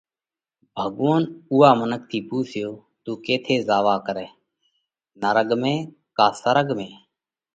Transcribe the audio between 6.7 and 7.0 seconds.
۾۔